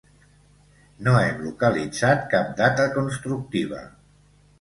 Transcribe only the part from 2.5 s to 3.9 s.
data constructiva.